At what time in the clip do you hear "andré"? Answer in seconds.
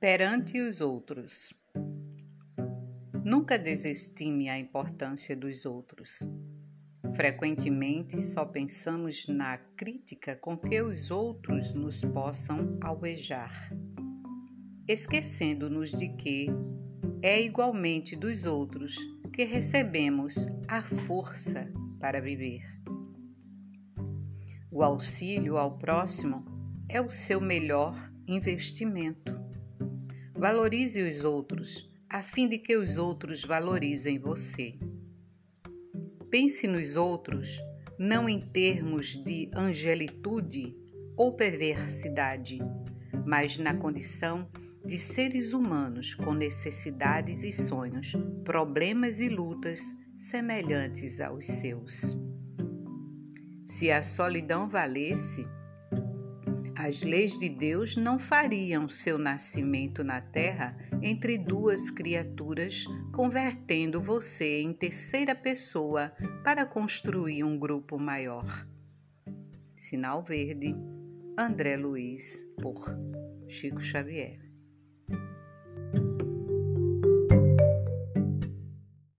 71.36-71.76